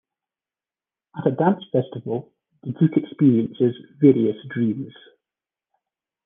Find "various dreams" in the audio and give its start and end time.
3.99-4.91